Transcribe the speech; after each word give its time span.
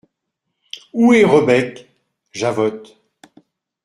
Où 0.93 1.13
est 1.13 1.23
Rebec? 1.23 1.87
JAVOTTE. 2.31 2.97